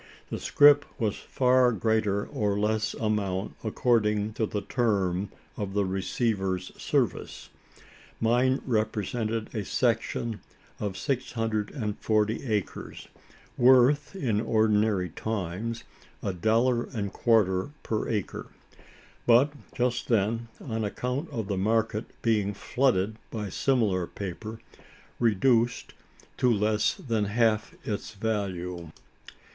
[0.31, 6.71] The scrip was for greater or less amount, according to the term of the receiver's
[6.75, 7.49] service.
[8.19, 10.41] Mine represented a "section"
[10.79, 13.09] of six hundred and forty acres
[13.57, 15.83] worth in ordinary times,
[16.23, 18.47] a dollar and quarter per acre;
[19.27, 24.59] but just then on account of the market being flooded by similar paper
[25.19, 25.93] reduced
[26.37, 28.89] to less than half its value.